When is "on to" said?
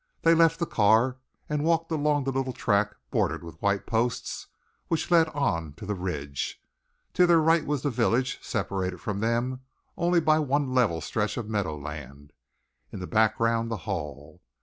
5.29-5.85